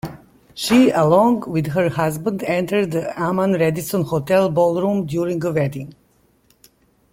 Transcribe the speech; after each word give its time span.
She, 0.55 0.89
along 0.89 1.41
with 1.47 1.67
her 1.73 1.89
husband, 1.89 2.41
entered 2.45 2.89
the 2.89 3.13
Amman 3.21 3.53
Radisson 3.53 4.01
Hotel 4.01 4.49
ballroom 4.49 5.05
during 5.05 5.45
a 5.45 5.51
wedding. 5.51 5.93